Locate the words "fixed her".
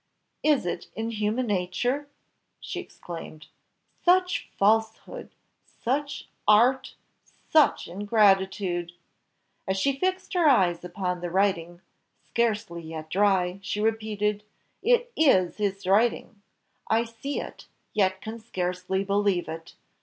9.99-10.49